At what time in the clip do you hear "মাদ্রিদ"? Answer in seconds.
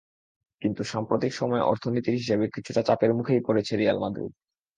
3.99-4.31